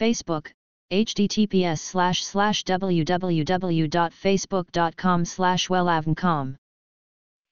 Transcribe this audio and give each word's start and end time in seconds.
Facebook, 0.00 0.42
https 0.90 1.76
slash 1.76 2.22
slash 2.22 2.64
www.facebook.com 2.64 5.24
slash 5.24 5.70
wellavncom. 5.70 6.52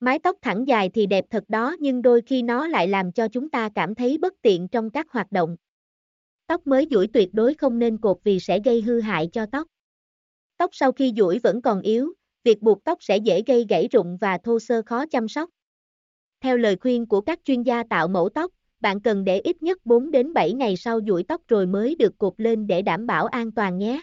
Mái 0.00 0.18
tóc 0.18 0.36
thẳng 0.42 0.68
dài 0.68 0.90
thì 0.94 1.06
đẹp 1.06 1.24
thật 1.30 1.44
đó 1.48 1.76
nhưng 1.80 2.02
đôi 2.02 2.22
khi 2.26 2.42
nó 2.42 2.66
lại 2.66 2.88
làm 2.88 3.12
cho 3.12 3.28
chúng 3.28 3.48
ta 3.48 3.68
cảm 3.74 3.94
thấy 3.94 4.18
bất 4.18 4.34
tiện 4.42 4.68
trong 4.68 4.90
các 4.90 5.06
hoạt 5.10 5.32
động. 5.32 5.56
Tóc 6.46 6.66
mới 6.66 6.86
duỗi 6.90 7.06
tuyệt 7.06 7.28
đối 7.32 7.54
không 7.54 7.78
nên 7.78 7.98
cột 7.98 8.18
vì 8.24 8.40
sẽ 8.40 8.58
gây 8.64 8.82
hư 8.82 9.00
hại 9.00 9.28
cho 9.32 9.46
tóc. 9.52 9.66
Tóc 10.56 10.70
sau 10.72 10.92
khi 10.92 11.12
duỗi 11.16 11.38
vẫn 11.38 11.62
còn 11.62 11.80
yếu, 11.80 12.12
việc 12.44 12.62
buộc 12.62 12.84
tóc 12.84 13.02
sẽ 13.02 13.16
dễ 13.16 13.42
gây 13.46 13.66
gãy 13.68 13.88
rụng 13.92 14.16
và 14.20 14.38
thô 14.38 14.58
sơ 14.58 14.82
khó 14.86 15.06
chăm 15.06 15.28
sóc. 15.28 15.50
Theo 16.40 16.56
lời 16.56 16.76
khuyên 16.76 17.06
của 17.06 17.20
các 17.20 17.40
chuyên 17.44 17.62
gia 17.62 17.82
tạo 17.90 18.08
mẫu 18.08 18.28
tóc, 18.28 18.52
bạn 18.86 19.00
cần 19.00 19.24
để 19.24 19.40
ít 19.40 19.62
nhất 19.62 19.78
4 19.86 20.10
đến 20.10 20.32
7 20.32 20.52
ngày 20.52 20.76
sau 20.76 21.00
duỗi 21.06 21.22
tóc 21.22 21.40
rồi 21.48 21.66
mới 21.66 21.94
được 21.94 22.18
cột 22.18 22.34
lên 22.36 22.66
để 22.66 22.82
đảm 22.82 23.06
bảo 23.06 23.26
an 23.26 23.52
toàn 23.52 23.78
nhé. 23.78 24.00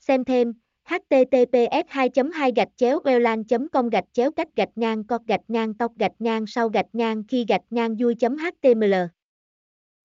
Xem 0.00 0.24
thêm 0.24 0.52
https 0.88 1.86
2 1.88 2.08
2 2.34 2.52
gạch 2.56 2.68
chéo 2.76 3.00
com 3.72 3.88
gạch 3.88 4.04
chéo 4.12 4.30
cách 4.30 4.48
gạch 4.56 4.68
ngang 4.76 5.04
cọc 5.04 5.26
gạch 5.26 5.40
ngang 5.48 5.74
tóc 5.74 5.92
gạch 5.98 6.12
ngang 6.18 6.46
sau 6.46 6.68
gạch 6.68 6.86
ngang 6.92 7.22
khi 7.28 7.44
gạch 7.48 7.60
ngang 7.70 7.96
vui 7.96 8.14
html 8.20 8.94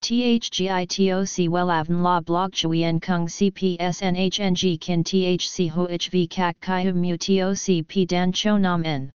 THGITOC 0.02 1.50
Welavn 1.50 2.03
La 2.03 2.19
Blog 2.19 2.52
Chuyen 2.52 3.00
Kung 3.00 3.25
CPSNHNG 3.25 4.78
Kin 4.81 5.03
THC 5.03 5.69
HOHV 5.72 6.16
Kak 6.30 6.56
Kai 6.61 6.91
Mu 6.91 7.17
TOC 7.17 7.86
P 7.89 8.09
Dan 8.09 8.31
Cho 8.33 8.58
Nam 8.58 8.83
N 8.83 9.09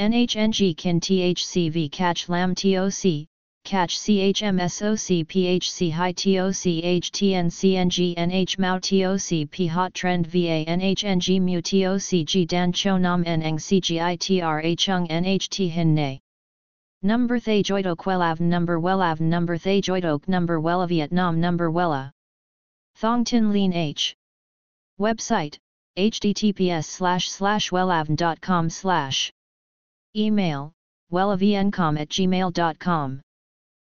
NHNG 0.00 0.74
Kin 0.76 1.00
THCV 1.00 1.88
Catch 1.92 2.28
Lam 2.28 2.54
TOC 2.54 3.28
catch 3.64 3.98
CHMSOC 3.98 5.26
PHC 5.26 5.92
High 5.92 6.12
TOC 6.12 6.82
HTN 7.02 7.46
CNG 7.50 8.58
Mao 8.58 8.78
TOC 8.78 9.50
P 9.50 9.66
Hot 9.66 9.92
Trend 9.92 10.26
VA 10.26 10.64
NHNG 10.66 11.40
Mu 11.40 11.60
TOC 11.60 12.24
G 12.26 12.46
Dan 12.46 12.72
Cho 12.72 12.96
Nam 12.96 13.24
N 13.26 13.42
Eng 13.42 13.58
CGITRA 13.58 14.78
Chung 14.78 15.06
NHT 15.08 15.70
Hin 15.70 15.94
Nay. 15.94 16.20
Number 17.02 17.38
Thay 17.38 17.62
Joidok 17.62 18.04
Wellav 18.06 18.40
Number 18.40 18.80
Wellav 18.80 19.20
Number 19.20 19.58
Thay 19.58 19.80
Joidok 19.80 20.26
Number 20.26 20.60
Wella 20.60 20.88
Vietnam 20.88 21.40
Number 21.40 21.70
Wella 21.70 22.10
Thong 22.96 23.22
Tin 23.24 23.52
Lean 23.52 23.72
H. 23.72 24.16
Website 24.98 25.58
https 25.96 26.84
slash 26.84 27.30
slash 27.30 27.70
wellavn.com 27.70 28.70
slash. 28.70 29.32
Email 30.16 30.72
wellavncom 31.12 32.00
at 32.00 32.08
gmail.com 32.08 33.20